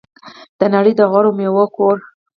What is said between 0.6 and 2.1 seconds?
نړۍ د غوره میوو کور.